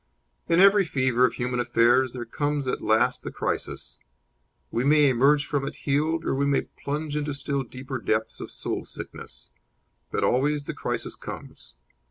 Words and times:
In 0.49 0.59
every 0.59 0.83
fever 0.83 1.25
of 1.25 1.33
human 1.35 1.59
affairs 1.59 2.13
there 2.13 2.25
comes 2.25 2.67
at 2.67 2.81
last 2.81 3.21
the 3.21 3.29
crisis. 3.31 3.99
We 4.71 4.83
may 4.83 5.07
emerge 5.11 5.45
from 5.45 5.63
it 5.67 5.75
healed 5.75 6.25
or 6.25 6.33
we 6.33 6.47
may 6.47 6.61
plunge 6.61 7.15
into 7.15 7.35
still 7.35 7.61
deeper 7.61 7.99
depths 7.99 8.41
of 8.41 8.49
soul 8.49 8.83
sickness; 8.83 9.51
but 10.09 10.23
always 10.23 10.63
the 10.63 10.73
crisis 10.73 11.15
comes. 11.15 11.75